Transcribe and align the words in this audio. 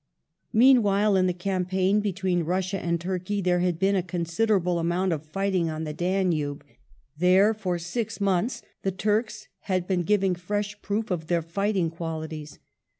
Meanwhile, 0.51 1.15
in 1.15 1.27
the 1.27 1.31
campaign 1.31 1.99
between 1.99 2.41
Russia 2.43 2.79
and 2.83 2.99
Turkey 2.99 3.39
there 3.39 3.59
had 3.59 3.77
been 3.77 3.95
a 3.95 4.01
considerable 4.01 4.79
amount 4.79 5.13
of 5.13 5.21
fighting 5.27 5.69
on 5.69 5.83
the 5.83 5.93
Danube. 5.93 6.63
There, 7.19 7.53
for 7.53 7.77
six 7.77 8.19
months, 8.19 8.63
the 8.81 8.91
Turks 8.91 9.47
had 9.69 9.85
been 9.85 10.01
giving 10.01 10.33
fresh 10.33 10.81
proof 10.81 11.11
of 11.11 11.27
their 11.27 11.43
fighting 11.43 11.91
qualities. 11.91 12.57